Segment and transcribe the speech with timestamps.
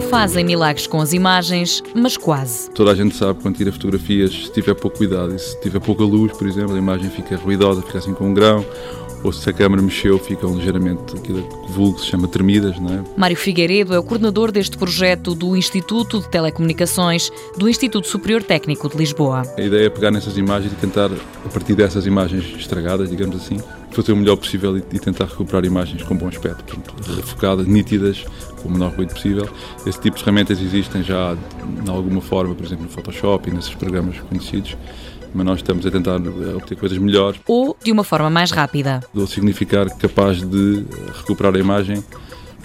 [0.00, 2.70] fazem milagres com as imagens, mas quase.
[2.70, 6.02] Toda a gente sabe quando tira fotografias, se tiver pouco cuidado e se tiver pouca
[6.02, 8.64] luz, por exemplo, a imagem fica ruidosa, fica assim com um grão,
[9.22, 13.04] ou se a câmera mexeu, ficam ligeiramente aquilo que vulgo se chama tremidas, não é?
[13.16, 18.88] Mário Figueiredo é o coordenador deste projeto do Instituto de Telecomunicações do Instituto Superior Técnico
[18.88, 19.42] de Lisboa.
[19.56, 23.58] A ideia é pegar nessas imagens e tentar, a partir dessas imagens estragadas, digamos assim,
[23.90, 28.24] fazer o melhor possível e, tentar recuperar imagens com bom aspecto, portanto, refocadas, nítidas,
[28.62, 29.48] com o menor ruído possível.
[29.86, 33.74] Esse tipo de ferramentas existem já de alguma forma, por exemplo, no Photoshop e nesses
[33.74, 34.76] programas conhecidos
[35.34, 36.16] mas nós estamos a tentar
[36.56, 37.38] obter coisas melhores.
[37.46, 39.00] Ou de uma forma mais rápida.
[39.14, 40.84] Ou significar capaz de
[41.18, 42.02] recuperar a imagem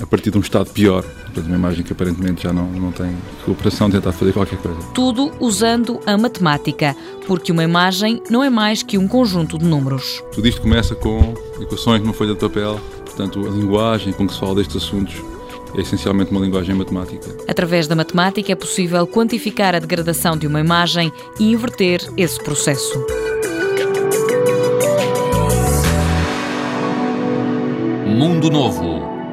[0.00, 1.02] a partir de um estado pior.
[1.02, 4.78] Portanto, uma imagem que aparentemente já não, não tem recuperação, tentar fazer qualquer coisa.
[4.94, 6.96] Tudo usando a matemática,
[7.26, 10.22] porque uma imagem não é mais que um conjunto de números.
[10.32, 14.40] Tudo isto começa com equações numa folha de papel, portanto, a linguagem com que se
[14.40, 15.14] fala destes assuntos
[15.74, 17.34] é essencialmente uma linguagem matemática.
[17.48, 22.92] Através da matemática é possível quantificar a degradação de uma imagem e inverter esse processo.
[28.06, 29.11] Mundo Novo,